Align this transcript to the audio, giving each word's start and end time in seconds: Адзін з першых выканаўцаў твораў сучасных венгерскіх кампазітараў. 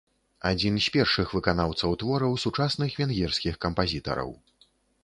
Адзін 0.51 0.79
з 0.85 0.93
першых 0.95 1.35
выканаўцаў 1.39 1.95
твораў 2.05 2.33
сучасных 2.45 2.91
венгерскіх 3.03 3.65
кампазітараў. 3.69 4.37